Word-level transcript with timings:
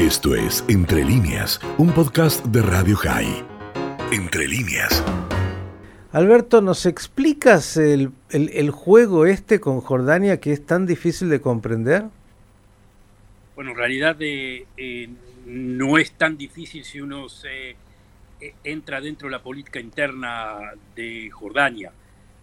Esto 0.00 0.34
es 0.34 0.64
Entre 0.70 1.04
líneas, 1.04 1.60
un 1.76 1.92
podcast 1.92 2.42
de 2.46 2.62
Radio 2.62 2.96
High. 2.96 3.44
Entre 4.10 4.48
líneas. 4.48 5.04
Alberto, 6.12 6.62
¿nos 6.62 6.86
explicas 6.86 7.76
el, 7.76 8.10
juego 8.70 9.26
este 9.26 9.60
con 9.60 9.82
Jordania 9.82 10.40
que 10.40 10.54
es 10.54 10.64
tan 10.64 10.86
difícil 10.86 11.28
de 11.28 11.42
comprender? 11.42 12.04
Bueno, 13.54 13.72
en 13.72 13.76
realidad 13.76 14.16
eh, 14.20 14.64
eh, 14.78 15.10
no 15.44 15.98
es 15.98 16.12
tan 16.12 16.38
difícil 16.38 16.82
si 16.82 17.02
uno 17.02 17.28
se 17.28 17.68
eh, 17.68 18.54
entra 18.64 19.02
dentro 19.02 19.28
de 19.28 19.32
la 19.32 19.42
política 19.42 19.80
interna 19.80 20.60
de 20.96 21.28
Jordania. 21.30 21.92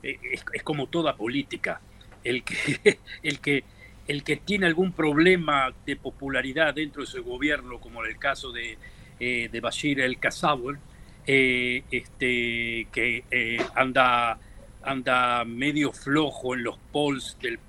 Es, 0.04 0.46
es, 0.54 0.62
como 0.62 0.86
toda 0.90 1.16
política. 1.16 1.82
El 2.24 2.44
que, 2.44 3.00
el 3.24 3.40
que 3.40 3.64
el 4.08 4.24
que 4.24 4.38
tiene 4.38 4.66
algún 4.66 4.94
problema 4.94 5.74
de 5.86 5.96
popularidad 5.96 6.74
dentro 6.74 7.02
de 7.02 7.08
su 7.08 7.24
gobierno, 7.24 7.80
como 7.80 8.04
en 8.04 8.12
el 8.12 8.18
caso 8.18 8.52
de, 8.52 8.78
eh, 9.20 9.50
de 9.52 9.60
Bashir 9.60 10.00
el-Kassawel, 10.00 10.78
eh, 11.26 11.84
este, 11.92 12.88
que 12.92 13.26
eh, 13.30 13.58
anda, 13.76 14.40
anda 14.82 15.44
medio 15.44 15.92
flojo 15.92 16.56
en 16.56 16.64
los 16.64 16.78
polls 16.92 17.38
del, 17.42 17.60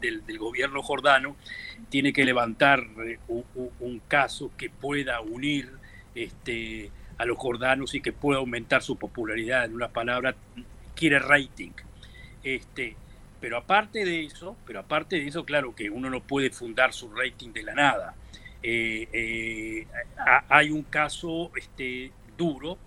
del, 0.00 0.26
del, 0.26 0.38
gobierno 0.38 0.82
jordano, 0.82 1.36
tiene 1.88 2.12
que 2.12 2.24
levantar 2.24 2.86
un, 3.28 4.02
caso 4.06 4.50
que 4.58 4.68
pueda 4.68 5.22
unir 5.22 5.70
este, 6.14 6.90
a 7.16 7.24
los 7.24 7.38
jordanos 7.38 7.94
y 7.94 8.02
que 8.02 8.12
pueda 8.12 8.40
aumentar 8.40 8.82
su 8.82 8.96
popularidad. 8.96 9.64
En 9.64 9.74
una 9.74 9.88
palabra, 9.88 10.34
quiere 10.94 11.18
rating. 11.20 11.72
Este, 12.42 12.96
pero 13.44 13.58
aparte 13.58 14.06
de 14.06 14.24
eso, 14.24 14.56
pero 14.66 14.80
aparte 14.80 15.16
de 15.16 15.28
eso, 15.28 15.44
claro 15.44 15.74
que 15.74 15.90
uno 15.90 16.08
no 16.08 16.20
puede 16.22 16.48
fundar 16.48 16.94
su 16.94 17.14
rating 17.14 17.50
de 17.52 17.62
la 17.62 17.74
nada. 17.74 18.14
Eh, 18.62 19.06
eh, 19.12 19.86
hay 20.48 20.70
un 20.70 20.84
caso 20.84 21.52
este, 21.54 22.10
duro 22.38 22.78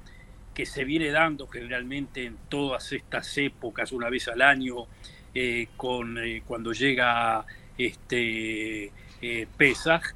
que 0.56 0.66
se 0.66 0.84
viene 0.84 1.12
dando 1.12 1.48
generalmente 1.48 2.26
en 2.26 2.38
todas 2.50 2.92
estas 2.92 3.38
épocas, 3.38 3.92
una 3.92 4.10
vez 4.10 4.30
al 4.30 4.42
año, 4.42 4.88
eh, 5.36 5.68
con, 5.78 6.18
cuando 6.48 6.74
llega 6.74 7.46
este, 7.78 8.92
Pesach, 9.56 10.16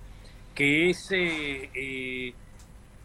que 0.55 0.89
es 0.89 1.11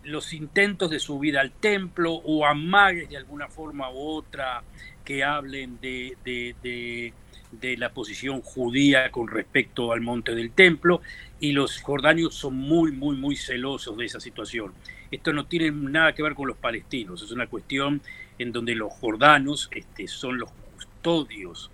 los 0.04 0.32
intentos 0.32 0.88
de 0.88 1.00
subir 1.00 1.36
al 1.36 1.52
templo 1.52 2.14
o 2.14 2.46
amagues 2.46 3.10
de 3.10 3.18
alguna 3.18 3.48
forma 3.48 3.90
u 3.90 3.98
otra 3.98 4.62
que 5.04 5.22
hablen 5.22 5.78
de 5.82 6.16
la 7.60 7.90
posición 7.90 8.42
judía 8.42 9.10
con 9.10 9.28
respecto 9.28 9.92
al 9.92 10.00
monte 10.00 10.34
del 10.34 10.50
templo 10.50 11.00
y 11.40 11.52
los 11.52 11.80
jordanios 11.80 12.34
son 12.34 12.56
muy, 12.56 12.92
muy, 12.92 13.16
muy 13.16 13.36
celosos 13.36 13.96
de 13.96 14.04
esa 14.06 14.20
situación. 14.20 14.72
Esto 15.10 15.32
no 15.32 15.46
tiene 15.46 15.70
nada 15.70 16.14
que 16.14 16.22
ver 16.22 16.34
con 16.34 16.48
los 16.48 16.56
palestinos, 16.56 17.22
es 17.22 17.30
una 17.30 17.46
cuestión 17.46 18.02
en 18.38 18.52
donde 18.52 18.74
los 18.74 18.92
jordanos 18.92 19.68
este, 19.72 20.08
son 20.08 20.38
los 20.38 20.50
custodios 20.74 21.70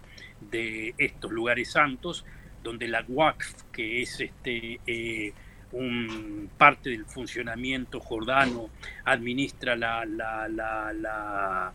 de 0.50 0.94
estos 0.98 1.32
lugares 1.32 1.70
santos, 1.70 2.24
donde 2.62 2.88
la 2.88 3.04
Waqf, 3.08 3.62
que 3.72 4.02
es 4.02 4.20
este, 4.20 4.80
eh, 4.86 5.32
un 5.72 6.50
parte 6.58 6.90
del 6.90 7.06
funcionamiento 7.06 7.98
jordano, 8.00 8.68
administra 9.04 9.74
la, 9.74 10.04
la, 10.04 10.48
la, 10.48 11.72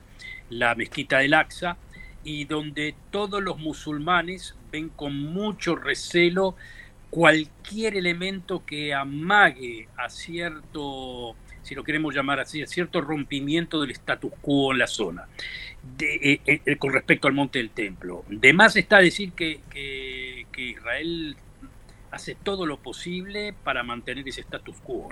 la 0.49 0.75
mezquita 0.75 1.19
del 1.19 1.33
Aqsa, 1.33 1.77
y 2.27 2.43
donde 2.43 2.93
todos 3.09 3.41
los 3.41 3.57
musulmanes 3.57 4.53
ven 4.69 4.89
con 4.89 5.17
mucho 5.17 5.77
recelo 5.77 6.57
cualquier 7.09 7.95
elemento 7.95 8.65
que 8.65 8.93
amague 8.93 9.87
a 9.95 10.09
cierto, 10.09 11.37
si 11.61 11.73
lo 11.73 11.85
queremos 11.85 12.13
llamar 12.13 12.41
así, 12.41 12.61
a 12.61 12.67
cierto 12.67 12.99
rompimiento 12.99 13.79
del 13.79 13.91
status 13.91 14.33
quo 14.41 14.73
en 14.73 14.79
la 14.79 14.87
zona, 14.87 15.25
eh, 16.01 16.41
eh, 16.45 16.61
eh, 16.65 16.75
con 16.75 16.91
respecto 16.91 17.29
al 17.29 17.33
monte 17.33 17.59
del 17.59 17.69
templo. 17.69 18.25
De 18.27 18.51
más 18.51 18.75
está 18.75 18.97
decir 18.97 19.31
que, 19.31 19.61
que, 19.71 20.45
Israel 20.57 21.37
hace 22.11 22.35
todo 22.35 22.65
lo 22.65 22.77
posible 22.77 23.53
para 23.63 23.83
mantener 23.83 24.27
ese 24.27 24.41
status 24.41 24.75
quo, 24.83 25.07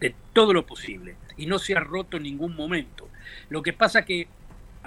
de 0.00 0.14
todo 0.32 0.54
lo 0.54 0.64
posible, 0.64 1.16
y 1.36 1.44
no 1.44 1.58
se 1.58 1.74
ha 1.74 1.80
roto 1.80 2.16
en 2.16 2.22
ningún 2.22 2.56
momento. 2.56 3.10
Lo 3.50 3.62
que 3.62 3.74
pasa 3.74 4.06
que 4.06 4.28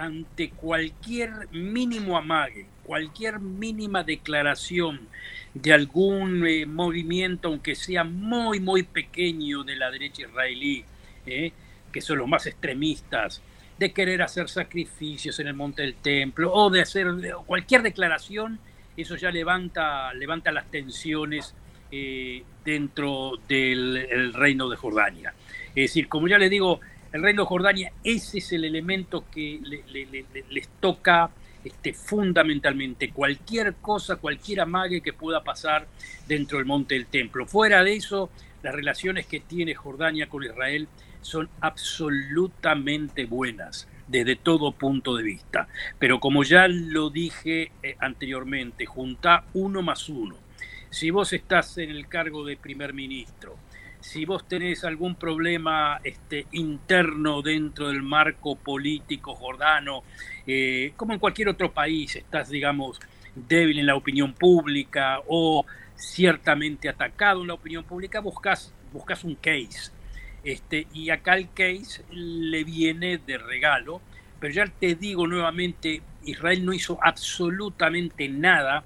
ante 0.00 0.48
cualquier 0.48 1.30
mínimo 1.52 2.16
amague, 2.16 2.64
cualquier 2.84 3.38
mínima 3.38 4.02
declaración 4.02 5.08
de 5.52 5.74
algún 5.74 6.46
eh, 6.46 6.64
movimiento, 6.64 7.48
aunque 7.48 7.74
sea 7.74 8.02
muy, 8.02 8.60
muy 8.60 8.82
pequeño 8.82 9.62
de 9.62 9.76
la 9.76 9.90
derecha 9.90 10.22
israelí, 10.22 10.86
eh, 11.26 11.52
que 11.92 12.00
son 12.00 12.16
los 12.16 12.26
más 12.26 12.46
extremistas, 12.46 13.42
de 13.78 13.92
querer 13.92 14.22
hacer 14.22 14.48
sacrificios 14.48 15.38
en 15.38 15.48
el 15.48 15.54
monte 15.54 15.82
del 15.82 15.96
templo 15.96 16.50
o 16.50 16.70
de 16.70 16.80
hacer 16.80 17.06
cualquier 17.44 17.82
declaración, 17.82 18.58
eso 18.96 19.16
ya 19.16 19.30
levanta, 19.30 20.14
levanta 20.14 20.50
las 20.50 20.70
tensiones 20.70 21.54
eh, 21.92 22.42
dentro 22.64 23.32
del 23.46 24.32
reino 24.32 24.66
de 24.70 24.76
Jordania. 24.76 25.34
Es 25.68 25.90
decir, 25.90 26.08
como 26.08 26.26
ya 26.26 26.38
les 26.38 26.48
digo, 26.48 26.80
el 27.12 27.22
reino 27.22 27.42
de 27.42 27.48
Jordania, 27.48 27.92
ese 28.04 28.38
es 28.38 28.52
el 28.52 28.64
elemento 28.64 29.24
que 29.30 29.60
les 30.50 30.68
toca 30.80 31.30
este, 31.64 31.92
fundamentalmente. 31.92 33.10
Cualquier 33.10 33.74
cosa, 33.74 34.16
cualquier 34.16 34.60
amague 34.60 35.00
que 35.00 35.12
pueda 35.12 35.42
pasar 35.42 35.86
dentro 36.26 36.58
del 36.58 36.66
monte 36.66 36.94
del 36.94 37.06
templo. 37.06 37.46
Fuera 37.46 37.82
de 37.84 37.94
eso, 37.94 38.30
las 38.62 38.74
relaciones 38.74 39.26
que 39.26 39.40
tiene 39.40 39.74
Jordania 39.74 40.28
con 40.28 40.44
Israel 40.44 40.88
son 41.20 41.48
absolutamente 41.60 43.26
buenas 43.26 43.88
desde 44.08 44.36
todo 44.36 44.72
punto 44.72 45.16
de 45.16 45.22
vista. 45.22 45.68
Pero 45.98 46.18
como 46.18 46.44
ya 46.44 46.66
lo 46.68 47.10
dije 47.10 47.72
eh, 47.82 47.96
anteriormente, 48.00 48.86
junta 48.86 49.44
uno 49.52 49.82
más 49.82 50.08
uno. 50.08 50.36
Si 50.90 51.10
vos 51.10 51.32
estás 51.32 51.78
en 51.78 51.90
el 51.90 52.08
cargo 52.08 52.44
de 52.44 52.56
primer 52.56 52.94
ministro, 52.94 53.56
si 54.00 54.24
vos 54.24 54.46
tenés 54.48 54.84
algún 54.84 55.14
problema 55.14 56.00
este, 56.02 56.46
interno 56.52 57.42
dentro 57.42 57.88
del 57.88 58.02
marco 58.02 58.56
político 58.56 59.34
jordano, 59.34 60.02
eh, 60.46 60.92
como 60.96 61.12
en 61.12 61.18
cualquier 61.18 61.48
otro 61.48 61.72
país, 61.72 62.16
estás, 62.16 62.48
digamos, 62.48 62.98
débil 63.34 63.78
en 63.78 63.86
la 63.86 63.94
opinión 63.94 64.32
pública 64.32 65.20
o 65.28 65.64
ciertamente 65.94 66.88
atacado 66.88 67.42
en 67.42 67.48
la 67.48 67.54
opinión 67.54 67.84
pública, 67.84 68.20
buscas, 68.20 68.72
buscas 68.92 69.22
un 69.24 69.34
case. 69.34 69.92
Este, 70.42 70.86
y 70.94 71.10
acá 71.10 71.36
el 71.36 71.52
case 71.52 72.02
le 72.10 72.64
viene 72.64 73.18
de 73.18 73.36
regalo, 73.36 74.00
pero 74.40 74.54
ya 74.54 74.66
te 74.66 74.94
digo 74.94 75.26
nuevamente, 75.26 76.02
Israel 76.24 76.64
no 76.64 76.72
hizo 76.72 76.98
absolutamente 77.02 78.28
nada 78.28 78.84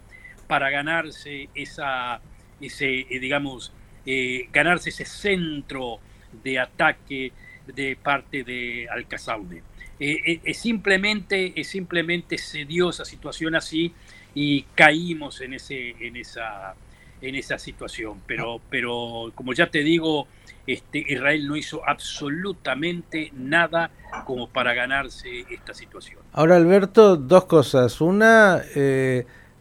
para 0.49 0.71
ganarse 0.71 1.49
esa, 1.55 2.21
ese, 2.61 3.07
eh, 3.09 3.19
digamos, 3.21 3.73
eh, 4.07 4.49
ganarse 4.53 4.91
ese 4.91 5.05
centro 5.05 5.99
de 6.43 6.59
ataque 6.59 7.33
de 7.67 7.97
parte 7.97 8.45
de 8.45 8.87
Alcazaude. 8.91 9.63
Eh, 9.99 10.19
eh, 10.27 10.41
es 10.45 10.59
simplemente, 10.59 11.55
simplemente 11.65 12.37
se 12.37 12.65
dio 12.65 12.91
esa 12.91 13.05
situación 13.05 13.55
así 13.55 13.95
y 14.35 14.63
caímos 14.75 15.41
en, 15.41 15.55
ese, 15.55 15.95
en, 16.01 16.17
esa, 16.17 16.75
en 17.23 17.35
esa 17.35 17.59
situación. 17.59 18.21
Pero, 18.27 18.61
pero 18.69 19.33
como 19.35 19.53
ya 19.53 19.71
te 19.71 19.81
digo, 19.81 20.27
este, 20.67 21.05
Israel 21.07 21.47
no 21.47 21.57
hizo 21.57 21.89
absolutamente 21.89 23.31
nada 23.35 23.91
como 24.27 24.49
para 24.49 24.75
ganarse 24.75 25.47
esta 25.51 25.73
situación. 25.73 26.21
Ahora, 26.33 26.57
Alberto, 26.57 27.17
dos 27.17 27.45
cosas. 27.45 28.01
Una, 28.01 28.63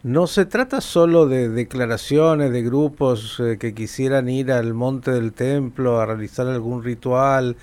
no 0.04 0.26
se 0.26 0.44
trata 0.44 0.82
solo 0.82 1.26
de 1.26 1.48
declaraciones 1.48 2.52
de 2.52 2.62
grupos 2.62 3.40
eh, 3.40 3.56
que 3.58 3.72
quisieran 3.72 4.28
ir 4.28 4.52
al 4.52 4.74
monte 4.74 5.10
del 5.12 5.32
templo 5.32 5.98
a 5.98 6.04
realizar 6.04 6.46
algún 6.46 6.84
ritual, 6.84 7.56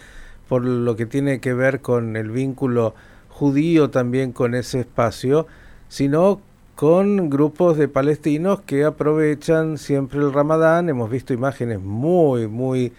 por 0.49 0.65
lo 0.65 0.95
que 0.95 1.05
tiene 1.05 1.39
que 1.39 1.53
ver 1.53 1.81
con 1.81 2.15
el 2.15 2.31
vínculo 2.31 2.95
judío 3.29 3.91
también 3.91 4.31
con 4.31 4.55
ese 4.55 4.79
espacio, 4.79 5.45
sino 5.87 6.41
con 6.73 7.29
grupos 7.29 7.77
de 7.77 7.87
palestinos 7.87 8.61
que 8.61 8.85
aprovechan 8.85 9.77
siempre 9.77 10.19
el 10.19 10.33
ramadán. 10.33 10.89
Hemos 10.89 11.11
visto 11.11 11.35
imágenes 11.35 11.79
muy, 11.79 12.47
muy 12.47 12.91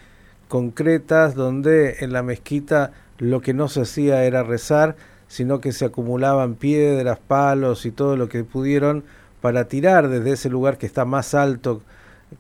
concretas 0.46 1.34
donde 1.34 1.96
en 1.98 2.12
la 2.12 2.22
mezquita 2.22 2.92
lo 3.18 3.40
que 3.40 3.54
no 3.54 3.66
se 3.66 3.80
hacía 3.80 4.22
era 4.22 4.44
rezar, 4.44 4.94
sino 5.26 5.60
que 5.60 5.72
se 5.72 5.86
acumulaban 5.86 6.54
piedras, 6.54 7.18
palos 7.18 7.86
y 7.86 7.90
todo 7.90 8.16
lo 8.16 8.28
que 8.28 8.44
pudieron 8.44 9.02
para 9.42 9.68
tirar 9.68 10.08
desde 10.08 10.32
ese 10.32 10.48
lugar 10.48 10.78
que 10.78 10.86
está 10.86 11.04
más 11.04 11.34
alto 11.34 11.82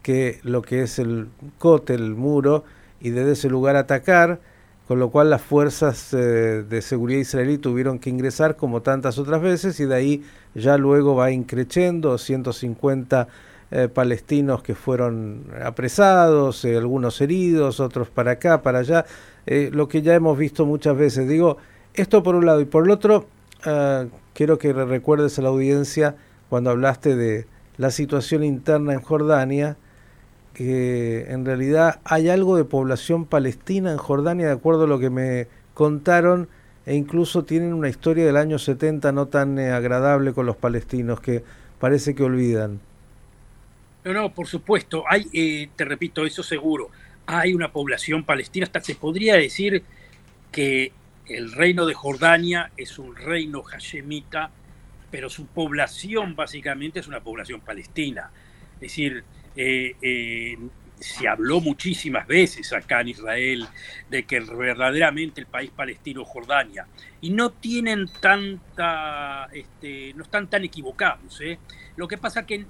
que 0.02 0.40
lo 0.42 0.62
que 0.62 0.82
es 0.82 0.98
el 0.98 1.28
cote, 1.58 1.92
el 1.92 2.14
muro, 2.14 2.64
y 2.98 3.10
desde 3.10 3.32
ese 3.32 3.50
lugar 3.50 3.76
atacar, 3.76 4.40
con 4.88 4.98
lo 4.98 5.10
cual 5.10 5.28
las 5.28 5.42
fuerzas 5.42 6.14
eh, 6.14 6.64
de 6.66 6.80
seguridad 6.80 7.20
israelí 7.20 7.58
tuvieron 7.58 7.98
que 7.98 8.08
ingresar 8.08 8.56
como 8.56 8.80
tantas 8.80 9.18
otras 9.18 9.42
veces 9.42 9.78
y 9.80 9.84
de 9.84 9.94
ahí 9.94 10.24
ya 10.54 10.78
luego 10.78 11.14
va 11.14 11.30
increciendo 11.30 12.16
150 12.16 13.28
eh, 13.74 13.88
palestinos 13.88 14.62
que 14.62 14.74
fueron 14.74 15.46
apresados, 15.64 16.62
eh, 16.66 16.76
algunos 16.76 17.18
heridos, 17.22 17.80
otros 17.80 18.10
para 18.10 18.32
acá, 18.32 18.60
para 18.60 18.80
allá, 18.80 19.06
eh, 19.46 19.70
lo 19.72 19.88
que 19.88 20.02
ya 20.02 20.14
hemos 20.14 20.36
visto 20.36 20.66
muchas 20.66 20.94
veces. 20.94 21.26
Digo, 21.26 21.56
esto 21.94 22.22
por 22.22 22.34
un 22.34 22.44
lado 22.44 22.60
y 22.60 22.66
por 22.66 22.84
el 22.84 22.90
otro, 22.90 23.26
quiero 24.34 24.58
que 24.58 24.74
recuerdes 24.74 25.38
a 25.38 25.42
la 25.42 25.48
audiencia 25.48 26.16
cuando 26.52 26.68
hablaste 26.68 27.16
de 27.16 27.46
la 27.78 27.90
situación 27.90 28.44
interna 28.44 28.92
en 28.92 29.00
Jordania, 29.00 29.78
que 30.52 31.24
en 31.30 31.46
realidad 31.46 32.02
hay 32.04 32.28
algo 32.28 32.58
de 32.58 32.64
población 32.64 33.24
palestina 33.24 33.90
en 33.90 33.96
Jordania, 33.96 34.48
de 34.48 34.52
acuerdo 34.52 34.84
a 34.84 34.86
lo 34.86 34.98
que 34.98 35.08
me 35.08 35.46
contaron, 35.72 36.50
e 36.84 36.94
incluso 36.94 37.46
tienen 37.46 37.72
una 37.72 37.88
historia 37.88 38.26
del 38.26 38.36
año 38.36 38.58
70 38.58 39.12
no 39.12 39.28
tan 39.28 39.58
agradable 39.58 40.34
con 40.34 40.44
los 40.44 40.58
palestinos, 40.58 41.22
que 41.22 41.42
parece 41.80 42.14
que 42.14 42.22
olvidan. 42.22 42.80
No, 44.04 44.12
no, 44.12 44.34
por 44.34 44.46
supuesto. 44.46 45.04
Hay, 45.08 45.30
eh, 45.32 45.70
te 45.74 45.86
repito, 45.86 46.26
eso 46.26 46.42
seguro. 46.42 46.90
Hay 47.24 47.54
una 47.54 47.72
población 47.72 48.24
palestina. 48.24 48.66
Hasta 48.66 48.82
se 48.82 48.94
podría 48.94 49.36
decir 49.36 49.84
que 50.50 50.92
el 51.28 51.50
reino 51.50 51.86
de 51.86 51.94
Jordania 51.94 52.72
es 52.76 52.98
un 52.98 53.16
reino 53.16 53.62
hashemita, 53.62 54.50
pero 55.12 55.28
su 55.28 55.46
población 55.46 56.34
básicamente 56.34 56.98
es 56.98 57.06
una 57.06 57.20
población 57.20 57.60
palestina. 57.60 58.30
Es 58.76 58.80
decir, 58.80 59.22
eh, 59.54 59.94
eh, 60.00 60.56
se 60.98 61.28
habló 61.28 61.60
muchísimas 61.60 62.26
veces 62.26 62.72
acá 62.72 63.02
en 63.02 63.08
Israel 63.08 63.68
de 64.08 64.24
que 64.24 64.40
verdaderamente 64.40 65.42
el 65.42 65.46
país 65.46 65.70
palestino 65.70 66.24
Jordania 66.24 66.86
y 67.20 67.28
no 67.30 67.50
tienen 67.50 68.08
tanta, 68.20 69.50
este, 69.52 70.14
no 70.14 70.22
están 70.22 70.48
tan 70.48 70.64
equivocados. 70.64 71.42
¿eh? 71.42 71.58
Lo 71.96 72.08
que 72.08 72.16
pasa 72.16 72.46
que 72.46 72.64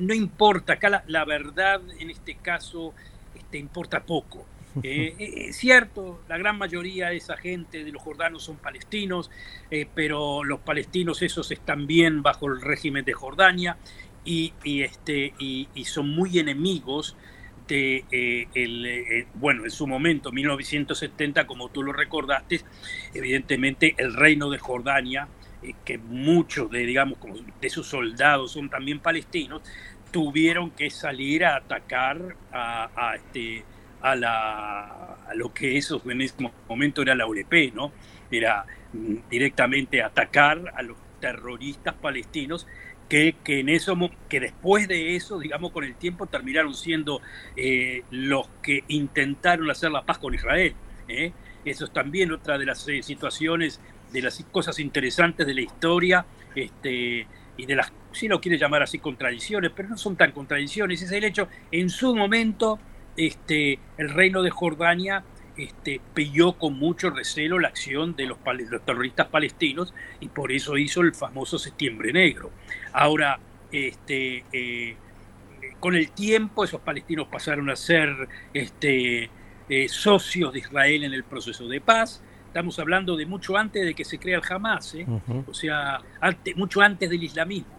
no 0.00 0.12
importa, 0.12 0.72
acá 0.72 1.04
la, 1.06 1.24
verdad 1.24 1.80
en 2.00 2.10
este 2.10 2.34
caso 2.34 2.94
este, 3.34 3.58
importa 3.58 4.02
poco. 4.02 4.44
Eh, 4.82 5.14
eh, 5.18 5.46
es 5.48 5.56
cierto, 5.56 6.22
la 6.28 6.38
gran 6.38 6.58
mayoría 6.58 7.08
de 7.08 7.16
esa 7.16 7.36
gente 7.36 7.84
de 7.84 7.92
los 7.92 8.02
jordanos 8.02 8.44
son 8.44 8.56
palestinos, 8.56 9.30
pero 9.94 10.44
los 10.44 10.60
palestinos 10.60 11.22
esos 11.22 11.50
están 11.50 11.86
bien 11.86 12.22
bajo 12.22 12.46
el 12.46 12.60
régimen 12.60 13.04
de 13.04 13.12
Jordania 13.12 13.76
y, 14.24 14.52
este, 14.64 15.32
y 15.38 15.84
son 15.84 16.10
muy 16.10 16.38
enemigos 16.38 17.16
de 17.66 18.04
eh, 18.10 18.48
el, 18.54 18.86
eh, 18.86 19.26
bueno, 19.34 19.64
en 19.64 19.70
su 19.70 19.86
momento, 19.86 20.32
1970, 20.32 21.46
como 21.46 21.68
tú 21.68 21.82
lo 21.82 21.92
recordaste, 21.92 22.60
evidentemente 23.14 23.94
el 23.98 24.14
reino 24.14 24.50
de 24.50 24.58
Jordania, 24.58 25.28
eh, 25.62 25.74
que 25.84 25.98
muchos 25.98 26.70
de, 26.70 26.86
digamos, 26.86 27.18
de 27.60 27.70
sus 27.70 27.86
soldados 27.86 28.52
son 28.52 28.70
también 28.70 29.00
palestinos, 29.00 29.62
tuvieron 30.12 30.70
que 30.70 30.90
salir 30.90 31.44
a 31.44 31.56
atacar 31.56 32.36
a, 32.52 33.14
este, 33.16 33.64
a, 34.00 34.14
la, 34.14 35.16
a 35.28 35.34
lo 35.34 35.52
que 35.52 35.76
eso 35.76 36.02
en 36.06 36.20
ese 36.20 36.34
momento 36.68 37.02
era 37.02 37.14
la 37.14 37.26
ULP, 37.26 37.74
¿no? 37.74 37.92
Era 38.30 38.64
mm, 38.92 39.28
directamente 39.30 40.02
atacar 40.02 40.72
a 40.74 40.82
los 40.82 40.96
terroristas 41.20 41.94
palestinos 41.94 42.66
que, 43.08 43.36
en 43.46 43.68
eso, 43.68 43.96
que 44.28 44.40
después 44.40 44.88
de 44.88 45.16
eso, 45.16 45.38
digamos, 45.38 45.72
con 45.72 45.84
el 45.84 45.94
tiempo 45.94 46.26
terminaron 46.26 46.74
siendo 46.74 47.20
eh, 47.56 48.02
los 48.10 48.48
que 48.62 48.84
intentaron 48.88 49.70
hacer 49.70 49.90
la 49.90 50.04
paz 50.04 50.18
con 50.18 50.34
Israel. 50.34 50.74
¿eh? 51.08 51.32
Eso 51.64 51.84
es 51.84 51.92
también 51.92 52.32
otra 52.32 52.58
de 52.58 52.66
las 52.66 52.86
eh, 52.88 53.02
situaciones, 53.02 53.80
de 54.12 54.22
las 54.22 54.44
cosas 54.50 54.78
interesantes 54.78 55.46
de 55.46 55.54
la 55.54 55.60
historia, 55.60 56.26
este, 56.54 57.26
y 57.56 57.66
de 57.66 57.76
las, 57.76 57.92
si 58.12 58.28
lo 58.28 58.40
quiere 58.40 58.58
llamar 58.58 58.82
así, 58.82 58.98
contradicciones, 58.98 59.70
pero 59.74 59.88
no 59.88 59.98
son 59.98 60.16
tan 60.16 60.32
contradicciones, 60.32 61.00
es 61.02 61.12
el 61.12 61.24
hecho, 61.24 61.48
en 61.70 61.88
su 61.90 62.14
momento, 62.14 62.78
este, 63.16 63.78
el 63.98 64.10
reino 64.10 64.42
de 64.42 64.50
Jordania 64.50 65.24
este, 65.56 66.00
pilló 66.12 66.52
con 66.58 66.78
mucho 66.78 67.10
recelo 67.10 67.58
la 67.58 67.68
acción 67.68 68.14
de 68.14 68.26
los, 68.26 68.38
terroristas 68.84 69.28
palestinos 69.28 69.94
y 70.20 70.28
por 70.28 70.52
eso 70.52 70.76
hizo 70.76 71.00
el 71.00 71.14
famoso 71.14 71.58
Septiembre 71.58 72.12
Negro. 72.12 72.50
Ahora, 72.92 73.38
este, 73.72 74.44
eh, 74.52 74.96
con 75.80 75.94
el 75.94 76.10
tiempo 76.10 76.64
esos 76.64 76.80
palestinos 76.80 77.28
pasaron 77.28 77.70
a 77.70 77.76
ser 77.76 78.28
este, 78.52 79.30
eh, 79.68 79.88
socios 79.88 80.52
de 80.52 80.58
Israel 80.58 81.04
en 81.04 81.14
el 81.14 81.24
proceso 81.24 81.66
de 81.66 81.80
paz. 81.80 82.22
Estamos 82.48 82.78
hablando 82.78 83.16
de 83.16 83.26
mucho 83.26 83.56
antes 83.56 83.84
de 83.84 83.94
que 83.94 84.04
se 84.04 84.18
crea 84.18 84.38
el 84.38 84.42
Hamas, 84.48 84.94
¿eh? 84.94 85.06
o 85.46 85.52
sea, 85.52 86.00
mucho 86.54 86.80
antes 86.80 87.10
del 87.10 87.22
islamismo. 87.22 87.78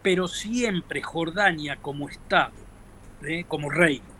Pero 0.00 0.28
siempre 0.28 1.02
Jordania 1.02 1.76
como 1.76 2.08
Estado, 2.08 2.52
como 3.48 3.68
reino, 3.68 4.11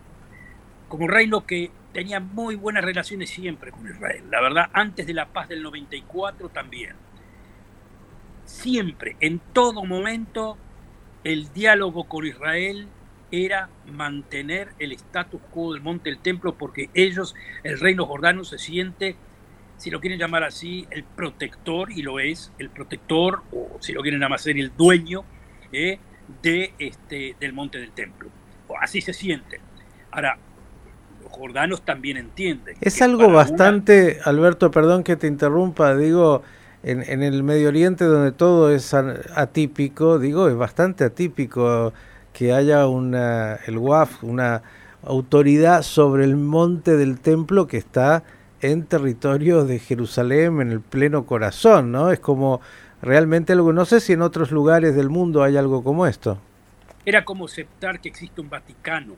como 0.93 1.07
reino 1.07 1.47
que 1.47 1.71
tenía 1.91 2.19
muy 2.19 2.53
buenas 2.53 2.83
relaciones 2.83 3.31
siempre 3.31 3.71
con 3.71 3.83
Israel. 3.87 4.25
La 4.29 4.39
verdad, 4.41 4.69
antes 4.73 5.07
de 5.07 5.15
la 5.15 5.25
paz 5.25 5.49
del 5.49 5.63
94 5.63 6.49
también. 6.49 6.95
Siempre, 8.45 9.17
en 9.19 9.39
todo 9.39 9.85
momento, 9.85 10.55
el 11.23 11.51
diálogo 11.51 12.03
con 12.03 12.27
Israel 12.27 12.87
era 13.31 13.69
mantener 13.91 14.69
el 14.77 14.91
status 14.91 15.41
quo 15.49 15.73
del 15.73 15.81
Monte 15.81 16.11
del 16.11 16.19
Templo 16.19 16.59
porque 16.59 16.91
ellos, 16.93 17.33
el 17.63 17.79
reino 17.79 18.05
jordano, 18.05 18.43
se 18.43 18.59
siente, 18.59 19.15
si 19.77 19.89
lo 19.89 19.99
quieren 19.99 20.19
llamar 20.19 20.43
así, 20.43 20.85
el 20.91 21.03
protector, 21.03 21.91
y 21.91 22.03
lo 22.03 22.19
es, 22.19 22.53
el 22.59 22.69
protector, 22.69 23.41
o 23.51 23.77
si 23.79 23.93
lo 23.93 24.03
quieren 24.03 24.19
llamar 24.19 24.37
así, 24.37 24.51
el 24.51 24.77
dueño 24.77 25.23
eh, 25.71 25.97
de 26.43 26.75
este, 26.77 27.35
del 27.39 27.53
Monte 27.53 27.79
del 27.79 27.93
Templo. 27.93 28.29
O 28.67 28.77
así 28.77 29.01
se 29.01 29.13
siente. 29.13 29.59
Ahora, 30.11 30.37
jordanos 31.33 31.81
también 31.81 32.17
entienden. 32.17 32.75
Es 32.79 33.01
algo 33.01 33.29
bastante, 33.29 34.19
Alberto, 34.23 34.71
perdón 34.71 35.03
que 35.03 35.15
te 35.15 35.27
interrumpa, 35.27 35.95
digo, 35.95 36.43
en, 36.83 37.23
el 37.23 37.43
Medio 37.43 37.69
Oriente 37.69 38.05
donde 38.05 38.31
todo 38.31 38.71
es 38.71 38.93
atípico, 38.93 40.19
digo, 40.19 40.47
es 40.47 40.55
bastante 40.55 41.03
atípico 41.03 41.91
que 42.33 42.53
haya 42.53 42.87
una, 42.87 43.55
el 43.65 43.77
WAF, 43.77 44.23
una 44.23 44.61
autoridad 45.03 45.81
sobre 45.81 46.23
el 46.23 46.35
monte 46.35 46.97
del 46.97 47.19
templo 47.19 47.67
que 47.67 47.77
está 47.77 48.23
en 48.61 48.85
territorio 48.85 49.65
de 49.65 49.79
Jerusalén, 49.79 50.61
en 50.61 50.71
el 50.71 50.81
pleno 50.81 51.25
corazón, 51.25 51.91
¿no? 51.91 52.11
Es 52.11 52.19
como 52.19 52.61
realmente 53.01 53.53
algo, 53.53 53.73
no 53.73 53.85
sé 53.85 53.99
si 53.99 54.13
en 54.13 54.21
otros 54.21 54.51
lugares 54.51 54.95
del 54.95 55.09
mundo 55.09 55.43
hay 55.43 55.57
algo 55.57 55.83
como 55.83 56.05
esto. 56.05 56.37
Era 57.05 57.25
como 57.25 57.45
aceptar 57.45 57.99
que 57.99 58.09
existe 58.09 58.39
un 58.39 58.49
Vaticano 58.49 59.15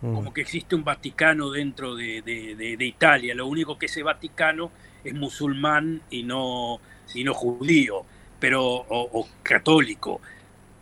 como 0.00 0.30
mm. 0.30 0.32
que 0.32 0.40
existe 0.40 0.74
un 0.74 0.84
Vaticano 0.84 1.50
dentro 1.50 1.94
de, 1.94 2.76
Italia. 2.80 3.34
Lo 3.34 3.46
único 3.46 3.78
que 3.78 3.86
ese 3.86 4.02
Vaticano 4.02 4.70
es 5.04 5.14
musulmán 5.14 6.02
y 6.10 6.22
no, 6.22 6.80
sino 7.06 7.34
judío 7.34 8.04
pero, 8.38 8.62
o, 8.62 9.28
católico. 9.42 10.20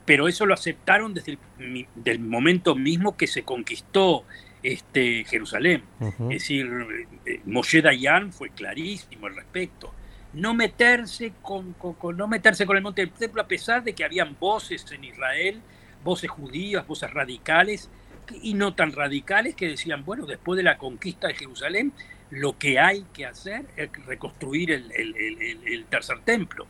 Pero 0.04 0.28
eso 0.28 0.44
lo 0.44 0.54
aceptaron 0.54 1.14
desde 1.14 1.38
el 2.04 2.18
momento 2.21 2.75
mismo 2.75 3.16
que 3.16 3.26
se 3.26 3.42
conquistó 3.42 4.25
este, 4.64 5.25
Jerusalén. 5.25 5.83
Es 6.00 6.40
decir, 6.40 6.66
eh, 7.26 7.40
Moshe 7.44 7.83
Dayan 7.83 8.33
fue 8.33 8.50
clarísimo 8.50 9.26
al 9.26 9.37
respecto. 9.37 9.92
No 10.33 10.54
meterse 10.54 11.35
con, 11.42 11.76
no 12.16 12.26
meterse 12.26 12.66
con 12.66 12.76
el 12.76 12.83
monte 12.83 13.02
del 13.02 13.12
templo, 13.12 13.42
a 13.42 13.47
pesar 13.47 13.85
de 13.85 13.94
que 13.94 14.04
habían 14.04 14.37
voces 14.40 14.85
en 14.90 15.04
Israel, 15.04 15.61
voces 16.02 16.30
judías, 16.30 16.87
voces 16.87 17.11
radicales, 17.12 17.88
y 18.43 18.54
no 18.54 18.75
tan 18.75 18.93
radicales 18.93 19.54
que 19.54 19.69
decían, 19.69 20.04
bueno, 20.04 20.26
después 20.26 20.57
de 20.57 20.62
la 20.62 20.78
conquista 20.78 21.28
de 21.28 21.35
Jerusalén, 21.35 21.93
lo 22.31 22.59
que 22.59 22.78
hay 22.78 23.04
que 23.12 23.26
hacer 23.26 23.66
es 23.76 23.90
reconstruir 24.07 24.71
el, 24.73 25.85
tercer 25.88 26.21
templo. 26.25 26.66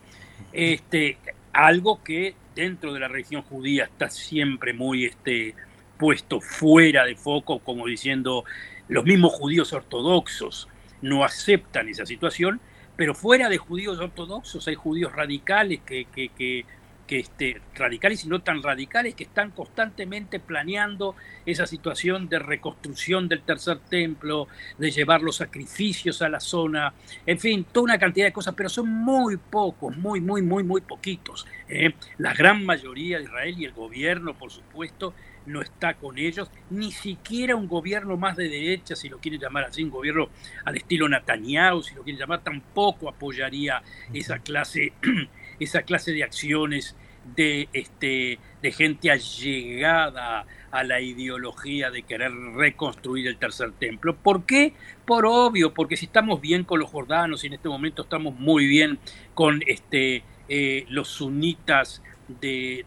Este, 0.52 1.18
algo 1.52 2.02
que 2.02 2.34
dentro 2.54 2.92
de 2.92 3.00
la 3.00 3.08
región 3.08 3.42
judía 3.42 3.84
está 3.84 4.10
siempre 4.10 4.72
muy 4.72 5.06
este, 5.06 5.54
puesto 5.98 6.40
fuera 6.40 7.04
de 7.04 7.16
foco, 7.16 7.60
como 7.60 7.86
diciendo 7.86 8.44
los 8.88 9.04
mismos 9.04 9.32
judíos 9.32 9.72
ortodoxos 9.72 10.68
no 11.02 11.24
aceptan 11.24 11.88
esa 11.88 12.06
situación, 12.06 12.60
pero 12.96 13.14
fuera 13.14 13.48
de 13.48 13.58
judíos 13.58 13.98
ortodoxos 13.98 14.68
hay 14.68 14.74
judíos 14.74 15.12
radicales 15.12 15.80
que 15.84 16.06
este, 17.08 17.60
radicales 17.74 18.24
y 18.24 18.28
no 18.28 18.40
tan 18.40 18.62
radicales 18.62 19.14
que 19.14 19.24
están 19.24 19.50
constantemente 19.50 20.40
planeando 20.40 21.14
esa 21.46 21.66
situación 21.66 22.28
de 22.28 22.38
reconstrucción 22.38 23.28
del 23.28 23.42
tercer 23.42 23.78
templo, 23.78 24.48
de 24.78 24.90
llevar 24.90 25.22
los 25.22 25.36
sacrificios 25.36 26.22
a 26.22 26.28
la 26.28 26.40
zona, 26.40 26.94
en 27.26 27.38
fin, 27.38 27.66
toda 27.70 27.84
una 27.84 27.98
cantidad 27.98 28.26
de 28.26 28.32
cosas, 28.32 28.54
pero 28.54 28.68
son 28.68 28.88
muy 28.88 29.36
pocos, 29.36 29.96
muy, 29.96 30.20
muy, 30.20 30.42
muy, 30.42 30.64
muy 30.64 30.80
poquitos. 30.80 31.46
¿eh? 31.68 31.94
La 32.18 32.34
gran 32.34 32.64
mayoría 32.64 33.18
de 33.18 33.24
Israel 33.24 33.54
y 33.58 33.64
el 33.64 33.72
gobierno, 33.72 34.34
por 34.34 34.50
supuesto, 34.50 35.14
no 35.46 35.60
está 35.60 35.94
con 35.94 36.18
ellos, 36.18 36.50
ni 36.70 36.90
siquiera 36.90 37.54
un 37.54 37.68
gobierno 37.68 38.16
más 38.16 38.36
de 38.36 38.48
derecha, 38.48 38.96
si 38.96 39.08
lo 39.08 39.18
quieren 39.18 39.40
llamar 39.40 39.64
así, 39.64 39.82
un 39.82 39.90
gobierno 39.90 40.28
al 40.64 40.76
estilo 40.76 41.08
Netanyahu, 41.08 41.82
si 41.82 41.94
lo 41.94 42.02
quieren 42.02 42.20
llamar, 42.20 42.42
tampoco 42.42 43.08
apoyaría 43.08 43.82
esa 44.12 44.38
clase 44.38 44.94
esa 45.60 45.82
clase 45.82 46.12
de 46.12 46.24
acciones 46.24 46.96
de, 47.36 47.68
este, 47.72 48.38
de 48.62 48.72
gente 48.72 49.10
allegada 49.10 50.46
a 50.70 50.82
la 50.82 51.00
ideología 51.00 51.90
de 51.90 52.02
querer 52.02 52.32
reconstruir 52.32 53.28
el 53.28 53.36
tercer 53.36 53.72
templo. 53.72 54.16
¿Por 54.16 54.44
qué? 54.44 54.74
Por 55.04 55.24
obvio, 55.26 55.72
porque 55.72 55.96
si 55.96 56.06
estamos 56.06 56.40
bien 56.40 56.64
con 56.64 56.80
los 56.80 56.90
jordanos 56.90 57.44
y 57.44 57.46
en 57.46 57.54
este 57.54 57.68
momento 57.68 58.02
estamos 58.02 58.34
muy 58.34 58.66
bien 58.66 58.98
con 59.34 59.62
este, 59.66 60.24
eh, 60.48 60.84
los 60.88 61.08
sunitas 61.08 62.02
de, 62.28 62.84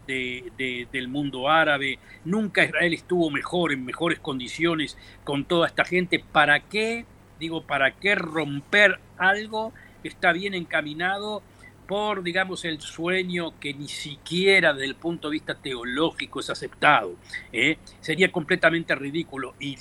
del 0.92 1.08
mundo 1.08 1.48
árabe, 1.48 1.98
nunca 2.24 2.64
Israel 2.64 2.92
estuvo 2.92 3.30
mejor, 3.30 3.72
en 3.72 3.84
mejores 3.84 4.18
condiciones 4.18 4.98
con 5.24 5.44
toda 5.44 5.68
esta 5.68 5.84
gente, 5.84 6.18
¿para 6.18 6.60
qué? 6.60 7.06
Digo, 7.38 7.62
¿para 7.62 7.92
qué 7.92 8.14
romper 8.16 8.98
algo 9.16 9.72
que 10.02 10.08
está 10.08 10.32
bien 10.32 10.54
encaminado? 10.54 11.42
Por, 11.88 12.22
digamos, 12.22 12.66
el 12.66 12.82
sueño 12.82 13.58
que 13.58 13.72
ni 13.72 13.88
siquiera 13.88 14.74
desde 14.74 14.84
el 14.84 14.94
punto 14.94 15.28
de 15.28 15.32
vista 15.32 15.54
teológico 15.54 16.40
es 16.40 16.50
aceptado. 16.50 17.16
¿eh? 17.50 17.78
Sería 18.02 18.30
completamente 18.30 18.94
ridículo. 18.94 19.54
Y, 19.58 19.78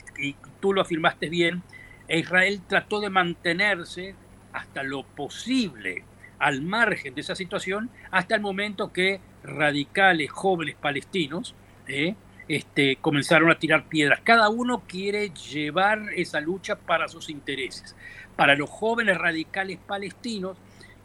tú 0.61 0.71
lo 0.71 0.81
afirmaste 0.81 1.27
bien, 1.27 1.61
Israel 2.07 2.61
trató 2.65 3.01
de 3.01 3.09
mantenerse 3.09 4.15
hasta 4.53 4.83
lo 4.83 5.03
posible 5.03 6.05
al 6.39 6.61
margen 6.61 7.13
de 7.13 7.21
esa 7.21 7.35
situación 7.35 7.89
hasta 8.09 8.35
el 8.35 8.41
momento 8.41 8.93
que 8.93 9.19
radicales 9.43 10.31
jóvenes 10.31 10.75
palestinos 10.75 11.55
¿eh? 11.87 12.15
este, 12.47 12.95
comenzaron 13.01 13.51
a 13.51 13.59
tirar 13.59 13.89
piedras. 13.89 14.21
Cada 14.23 14.47
uno 14.47 14.83
quiere 14.87 15.31
llevar 15.31 16.13
esa 16.15 16.39
lucha 16.39 16.77
para 16.77 17.09
sus 17.09 17.29
intereses. 17.29 17.97
Para 18.37 18.55
los 18.55 18.69
jóvenes 18.69 19.17
radicales 19.17 19.77
palestinos, 19.85 20.57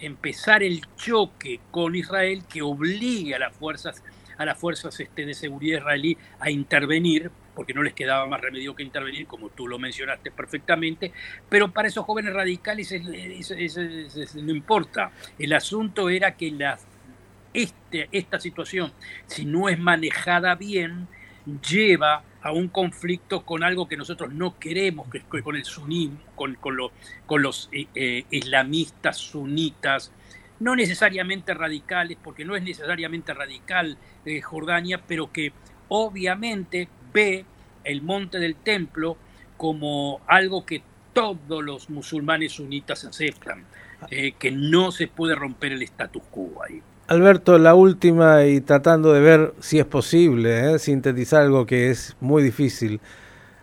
empezar 0.02 0.62
el 0.62 0.82
choque 0.96 1.60
con 1.70 1.94
Israel 1.94 2.42
que 2.52 2.60
obligue 2.60 3.34
a 3.34 3.38
las 3.38 3.56
fuerzas 3.56 4.02
a 4.38 4.44
las 4.44 4.58
fuerzas 4.58 4.98
este, 4.98 5.24
de 5.24 5.34
seguridad 5.34 5.78
israelí 5.78 6.16
a 6.40 6.50
intervenir, 6.50 7.30
porque 7.54 7.74
no 7.74 7.82
les 7.82 7.92
quedaba 7.92 8.26
más 8.26 8.40
remedio 8.40 8.74
que 8.74 8.82
intervenir, 8.82 9.26
como 9.26 9.50
tú 9.50 9.68
lo 9.68 9.78
mencionaste 9.78 10.30
perfectamente, 10.30 11.12
pero 11.48 11.70
para 11.70 11.88
esos 11.88 12.04
jóvenes 12.04 12.32
radicales 12.32 12.92
no 14.34 14.52
importa. 14.52 15.12
El 15.38 15.52
asunto 15.52 16.08
era 16.08 16.34
que 16.34 16.50
la, 16.50 16.78
este, 17.52 18.08
esta 18.10 18.40
situación, 18.40 18.92
si 19.26 19.44
no 19.44 19.68
es 19.68 19.78
manejada 19.78 20.54
bien, 20.54 21.08
lleva 21.68 22.24
a 22.42 22.50
un 22.50 22.68
conflicto 22.68 23.44
con 23.44 23.62
algo 23.62 23.88
que 23.88 23.96
nosotros 23.96 24.32
no 24.32 24.58
queremos, 24.58 25.08
que 25.08 25.18
es 25.18 25.42
con 25.42 25.56
el 25.56 25.64
sunismo, 25.64 26.18
con, 26.34 27.42
los 27.42 27.68
eh, 27.72 27.86
eh, 27.94 28.24
islamistas 28.30 29.16
sunitas, 29.16 30.12
no 30.58 30.74
necesariamente 30.74 31.54
radicales, 31.54 32.18
porque 32.22 32.44
no 32.44 32.56
es 32.56 32.62
necesariamente 32.62 33.32
radical 33.32 33.96
eh, 34.24 34.40
Jordania, 34.40 35.00
pero 35.06 35.32
que 35.32 35.52
obviamente 35.88 36.88
ve 37.12 37.44
el 37.84 38.02
monte 38.02 38.38
del 38.38 38.56
templo 38.56 39.16
como 39.56 40.20
algo 40.26 40.66
que 40.66 40.82
todos 41.12 41.62
los 41.62 41.90
musulmanes 41.90 42.52
sunitas 42.52 43.04
aceptan, 43.04 43.66
que 44.08 44.50
no 44.50 44.90
se 44.90 45.06
puede 45.06 45.36
romper 45.36 45.72
el 45.72 45.82
status 45.82 46.22
quo 46.30 46.60
ahí. 46.64 46.82
Alberto, 47.08 47.58
la 47.58 47.74
última 47.74 48.44
y 48.44 48.60
tratando 48.60 49.12
de 49.12 49.20
ver 49.20 49.54
si 49.58 49.80
es 49.80 49.84
posible 49.84 50.74
¿eh? 50.74 50.78
sintetizar 50.78 51.42
algo 51.42 51.66
que 51.66 51.90
es 51.90 52.16
muy 52.20 52.44
difícil. 52.44 53.00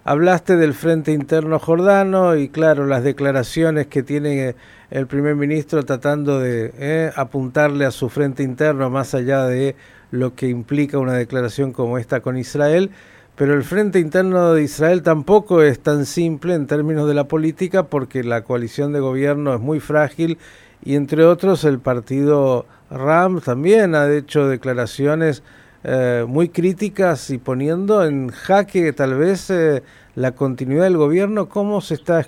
Hablaste 0.03 0.58
del 0.58 0.74
Frente 0.74 1.13
Interno 1.13 1.58
Jordano 1.58 2.36
y 2.36 2.50
claro, 2.50 2.86
las 2.86 3.03
declaraciones 3.03 3.88
que 3.88 4.03
tiene 4.03 4.55
el 4.91 5.08
primer 5.08 5.36
ministro 5.36 5.84
tratando 5.84 6.39
de 6.39 6.74
¿eh? 6.77 7.12
apuntarle 7.15 7.86
a 7.86 7.91
su 7.91 8.10
Frente 8.10 8.43
Interno 8.43 8.89
más 8.89 9.15
allá 9.15 9.46
de 9.46 9.75
lo 10.12 10.36
que 10.36 10.48
implica 10.50 10.98
una 10.98 11.13
declaración 11.13 11.72
como 11.72 11.98
esta 11.98 12.19
con 12.19 12.38
Israel. 12.38 12.91
Pero 13.38 13.53
el 13.53 13.63
Frente 13.63 14.00
Interno 14.00 14.53
de 14.53 14.63
Israel 14.63 15.01
tampoco 15.01 15.62
es 15.62 15.79
tan 15.79 16.05
simple 16.05 16.55
en 16.55 16.67
términos 16.67 17.08
de 17.08 17.13
la 17.13 17.29
política 17.29 17.84
porque 17.84 18.22
la 18.22 18.43
coalición 18.43 18.91
de 18.91 19.00
gobierno 19.00 19.53
es 19.53 19.62
muy 19.62 19.79
frágil 19.79 20.38
y 20.84 20.96
entre 20.96 21.25
otros 21.25 21.63
el 21.63 21.79
partido 21.79 22.65
Ram 22.89 23.41
también 23.41 23.96
ha 23.96 24.12
hecho 24.12 24.48
declaraciones 24.48 25.43
eh, 25.84 26.25
muy 26.27 26.50
críticas 26.50 27.29
y 27.29 27.38
poniendo 27.38 28.03
en 28.05 28.29
jaque 28.29 28.91
tal 28.93 29.17
vez 29.17 29.50
eh, 29.50 29.84
la 30.15 30.34
continuidad 30.34 30.84
del 30.84 30.98
gobierno. 30.98 31.48
¿Cómo 31.48 31.81
se 31.81 31.93
está 31.93 32.27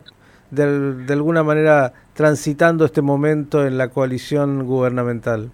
de, 0.51 1.13
alguna 1.13 1.43
manera 1.43 1.93
transitando 2.13 2.85
este 2.85 3.01
momento 3.01 3.65
en 3.65 3.77
la 3.77 3.89
coalición 3.89 4.65
gubernamental? 4.65 5.51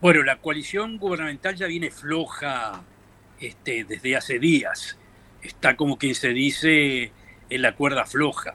Bueno, 0.00 0.22
la 0.24 0.38
coalición 0.38 0.98
gubernamental 0.98 1.54
ya 1.54 1.66
viene 1.66 1.90
floja 1.90 2.82
este, 3.40 3.84
desde 3.84 4.16
hace 4.16 4.38
días. 4.38 4.98
Está 5.42 5.76
como 5.76 5.96
quien 5.96 6.14
se 6.14 6.28
dice 6.30 7.12
en 7.48 7.62
la 7.62 7.74
cuerda 7.74 8.04
floja. 8.04 8.54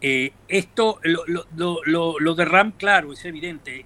Eh, 0.00 0.32
esto, 0.48 1.00
lo, 1.02 1.24
lo, 1.26 1.80
lo, 1.84 2.20
lo, 2.20 2.34
de 2.34 2.44
Ram, 2.44 2.72
claro, 2.72 3.12
es 3.12 3.24
evidente 3.24 3.84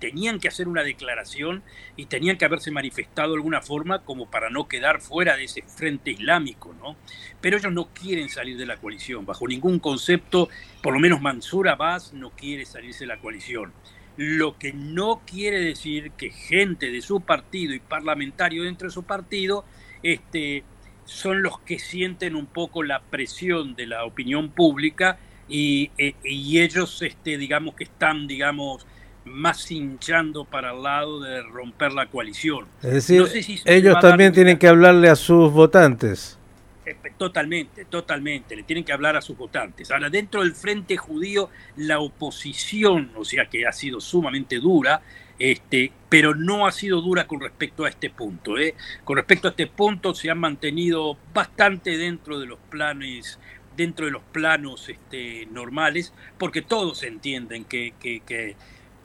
tenían 0.00 0.40
que 0.40 0.48
hacer 0.48 0.66
una 0.66 0.82
declaración 0.82 1.62
y 1.96 2.06
tenían 2.06 2.38
que 2.38 2.46
haberse 2.46 2.70
manifestado 2.70 3.30
de 3.30 3.36
alguna 3.36 3.60
forma 3.60 4.02
como 4.02 4.30
para 4.30 4.50
no 4.50 4.66
quedar 4.66 5.00
fuera 5.00 5.36
de 5.36 5.44
ese 5.44 5.62
frente 5.62 6.10
islámico, 6.10 6.74
¿no? 6.80 6.96
Pero 7.40 7.58
ellos 7.58 7.72
no 7.72 7.90
quieren 7.94 8.28
salir 8.28 8.56
de 8.56 8.66
la 8.66 8.78
coalición, 8.78 9.26
bajo 9.26 9.46
ningún 9.46 9.78
concepto, 9.78 10.48
por 10.82 10.94
lo 10.94 11.00
menos 11.00 11.20
Mansur 11.20 11.68
Abbas 11.68 12.12
no 12.12 12.30
quiere 12.30 12.64
salirse 12.64 13.04
de 13.04 13.08
la 13.08 13.20
coalición. 13.20 13.72
Lo 14.16 14.58
que 14.58 14.72
no 14.72 15.22
quiere 15.24 15.60
decir 15.60 16.12
que 16.12 16.30
gente 16.30 16.90
de 16.90 17.00
su 17.00 17.20
partido 17.20 17.74
y 17.74 17.80
parlamentario 17.80 18.64
dentro 18.64 18.88
de 18.88 18.94
su 18.94 19.04
partido 19.04 19.64
este, 20.02 20.64
son 21.04 21.42
los 21.42 21.60
que 21.60 21.78
sienten 21.78 22.34
un 22.34 22.46
poco 22.46 22.82
la 22.82 23.02
presión 23.02 23.74
de 23.74 23.86
la 23.86 24.04
opinión 24.04 24.50
pública 24.50 25.18
y, 25.48 25.90
eh, 25.98 26.14
y 26.24 26.60
ellos, 26.60 27.02
este, 27.02 27.36
digamos, 27.36 27.74
que 27.74 27.84
están, 27.84 28.26
digamos, 28.26 28.86
más 29.24 29.70
hinchando 29.70 30.44
para 30.44 30.72
el 30.72 30.82
lado 30.82 31.20
de 31.20 31.42
romper 31.42 31.92
la 31.92 32.06
coalición. 32.06 32.66
Es 32.82 33.06
decir, 33.06 33.24
ellos 33.64 33.98
también 34.00 34.32
tienen 34.32 34.58
que 34.58 34.68
hablarle 34.68 35.08
a 35.08 35.16
sus 35.16 35.52
votantes. 35.52 36.38
Eh, 36.86 36.96
totalmente, 37.16 37.84
totalmente, 37.84 38.56
le 38.56 38.62
tienen 38.62 38.84
que 38.84 38.92
hablar 38.92 39.16
a 39.16 39.20
sus 39.20 39.36
votantes. 39.36 39.90
Ahora, 39.90 40.10
dentro 40.10 40.42
del 40.42 40.54
Frente 40.54 40.96
Judío, 40.96 41.50
la 41.76 42.00
oposición, 42.00 43.12
o 43.16 43.24
sea 43.24 43.46
que 43.46 43.66
ha 43.66 43.72
sido 43.72 44.00
sumamente 44.00 44.58
dura, 44.58 45.02
este, 45.38 45.92
pero 46.08 46.34
no 46.34 46.66
ha 46.66 46.72
sido 46.72 47.00
dura 47.00 47.26
con 47.26 47.40
respecto 47.40 47.84
a 47.84 47.88
este 47.88 48.10
punto. 48.10 48.58
¿eh? 48.58 48.74
Con 49.04 49.16
respecto 49.16 49.48
a 49.48 49.50
este 49.50 49.66
punto 49.66 50.14
se 50.14 50.30
han 50.30 50.38
mantenido 50.38 51.16
bastante 51.32 51.96
dentro 51.96 52.38
de 52.38 52.46
los 52.46 52.58
planes 52.70 53.38
dentro 53.76 54.04
de 54.04 54.12
los 54.12 54.22
planos 54.22 54.88
este, 54.90 55.46
normales, 55.46 56.12
porque 56.36 56.60
todos 56.60 57.02
entienden 57.02 57.64
que, 57.64 57.94
que, 57.98 58.20
que 58.20 58.56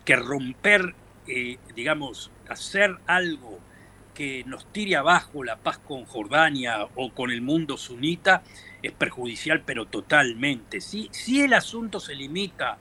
que 0.06 0.16
romper, 0.16 0.94
eh, 1.28 1.58
digamos, 1.76 2.32
hacer 2.48 2.98
algo 3.08 3.60
que 4.14 4.44
nos 4.46 4.72
tire 4.72 4.96
abajo 4.96 5.44
la 5.44 5.58
paz 5.58 5.78
con 5.80 6.06
Jordania 6.06 6.88
o 6.96 7.12
con 7.14 7.32
el 7.32 7.42
mundo 7.42 7.76
sunita 7.76 8.44
es 8.82 8.94
perjudicial, 8.94 9.64
pero 9.66 9.88
totalmente. 9.88 10.80
Si, 10.80 11.10
si 11.12 11.42
el 11.42 11.54
asunto 11.54 12.00
se 12.00 12.16
limita 12.16 12.78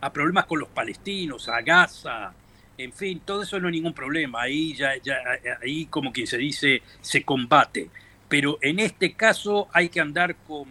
a 0.00 0.12
problemas 0.12 0.46
con 0.46 0.60
los 0.60 0.68
palestinos, 0.68 1.48
a 1.48 1.60
Gaza, 1.60 2.32
en 2.78 2.92
fin, 2.92 3.20
todo 3.24 3.42
eso 3.42 3.58
no 3.58 3.66
hay 3.66 3.74
ningún 3.74 3.92
problema. 3.92 4.42
Ahí 4.42 4.74
ya, 4.74 4.96
ya 5.02 5.16
ahí 5.60 5.86
como 5.86 6.12
quien 6.12 6.26
se 6.26 6.38
dice, 6.38 6.82
se 7.00 7.24
combate. 7.24 7.90
Pero 8.28 8.58
en 8.62 8.78
este 8.78 9.14
caso 9.14 9.68
hay 9.72 9.88
que 9.88 10.00
andar 10.00 10.36
con 10.36 10.68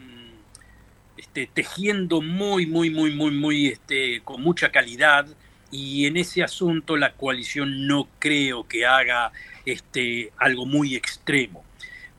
este, 1.18 1.48
tejiendo 1.54 2.22
muy, 2.22 2.66
muy, 2.66 2.90
muy, 2.90 3.14
muy, 3.14 3.32
muy, 3.32 3.68
este, 3.68 4.22
con 4.24 4.42
mucha 4.42 4.72
calidad 4.72 5.28
y 5.72 6.06
en 6.06 6.18
ese 6.18 6.44
asunto 6.44 6.98
la 6.98 7.14
coalición 7.14 7.88
no 7.88 8.08
creo 8.20 8.68
que 8.68 8.86
haga 8.86 9.32
este, 9.66 10.32
algo 10.38 10.66
muy 10.66 10.96
extremo. 10.96 11.64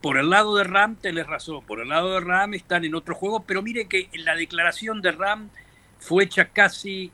Por 0.01 0.19
el 0.19 0.31
lado 0.31 0.57
de 0.57 0.65
Ram 0.65 0.97
tenés 0.97 1.27
razón, 1.27 1.65
por 1.65 1.81
el 1.81 1.89
lado 1.89 2.15
de 2.15 2.21
Ram 2.21 2.55
están 2.55 2.85
en 2.85 2.95
otro 2.95 3.15
juego, 3.15 3.45
pero 3.45 3.63
mire 3.63 3.89
que 3.89 4.09
la 4.15 4.37
declaración 4.37 5.03
de 5.03 5.13
Ram 5.13 5.51
fue 5.99 6.25
hecha 6.25 6.47
casi 6.51 7.11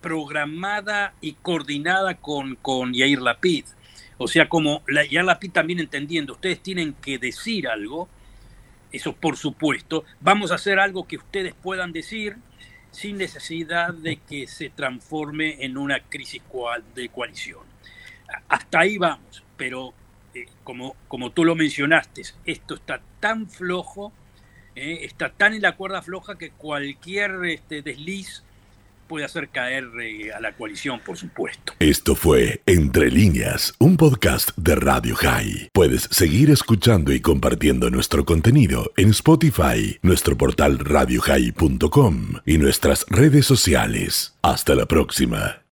programada 0.00 1.14
y 1.20 1.32
coordinada 1.34 2.16
con, 2.16 2.56
con 2.56 2.92
Yair 2.92 3.20
Lapid. 3.20 3.64
O 4.18 4.28
sea, 4.28 4.48
como 4.48 4.82
la, 4.86 5.04
Yair 5.04 5.24
Lapid 5.24 5.52
también 5.52 5.80
entendiendo, 5.80 6.34
ustedes 6.34 6.60
tienen 6.60 6.94
que 6.94 7.18
decir 7.18 7.66
algo, 7.66 8.08
eso 8.92 9.14
por 9.14 9.36
supuesto, 9.36 10.04
vamos 10.20 10.52
a 10.52 10.56
hacer 10.56 10.78
algo 10.78 11.08
que 11.08 11.16
ustedes 11.16 11.54
puedan 11.54 11.92
decir, 11.92 12.36
sin 12.92 13.16
necesidad 13.16 13.92
de 13.92 14.18
que 14.18 14.46
se 14.46 14.70
transforme 14.70 15.64
en 15.64 15.76
una 15.76 16.00
crisis 16.00 16.42
de 16.94 17.08
coalición. 17.08 17.66
Hasta 18.48 18.80
ahí 18.80 18.98
vamos, 18.98 19.42
pero 19.56 19.92
eh, 20.34 20.46
como, 20.62 20.94
como 21.08 21.30
tú 21.30 21.44
lo 21.44 21.54
mencionaste, 21.54 22.22
esto 22.44 22.74
está 22.74 23.02
tan 23.18 23.48
flojo, 23.48 24.12
eh, 24.76 25.00
está 25.02 25.30
tan 25.30 25.54
en 25.54 25.62
la 25.62 25.76
cuerda 25.76 26.02
floja 26.02 26.38
que 26.38 26.50
cualquier 26.50 27.44
este, 27.46 27.82
desliz 27.82 28.44
puede 29.12 29.26
hacer 29.26 29.50
caer 29.50 29.90
eh, 30.00 30.32
a 30.32 30.40
la 30.40 30.52
coalición, 30.52 30.98
por 31.04 31.18
supuesto. 31.18 31.74
Esto 31.80 32.14
fue 32.14 32.62
Entre 32.64 33.10
líneas, 33.10 33.74
un 33.78 33.98
podcast 33.98 34.52
de 34.56 34.74
Radio 34.74 35.14
High. 35.16 35.68
Puedes 35.74 36.04
seguir 36.10 36.50
escuchando 36.50 37.12
y 37.12 37.20
compartiendo 37.20 37.90
nuestro 37.90 38.24
contenido 38.24 38.90
en 38.96 39.10
Spotify, 39.10 39.98
nuestro 40.00 40.38
portal 40.38 40.78
radiohigh.com 40.78 42.36
y 42.46 42.56
nuestras 42.56 43.04
redes 43.10 43.44
sociales. 43.44 44.34
Hasta 44.40 44.74
la 44.74 44.86
próxima. 44.86 45.61